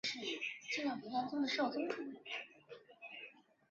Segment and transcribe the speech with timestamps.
[0.67, 2.45] 绑匪幕后主脑又到底是谁？